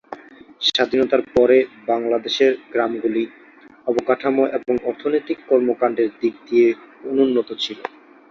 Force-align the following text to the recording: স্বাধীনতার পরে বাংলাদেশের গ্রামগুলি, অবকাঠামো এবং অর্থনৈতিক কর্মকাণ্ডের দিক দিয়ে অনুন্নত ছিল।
স্বাধীনতার 0.67 1.23
পরে 1.33 1.57
বাংলাদেশের 1.87 2.51
গ্রামগুলি, 2.71 3.23
অবকাঠামো 3.87 4.43
এবং 4.57 4.73
অর্থনৈতিক 4.89 5.37
কর্মকাণ্ডের 5.49 6.09
দিক 6.21 6.33
দিয়ে 6.47 6.67
অনুন্নত 7.09 7.49
ছিল। 7.63 7.79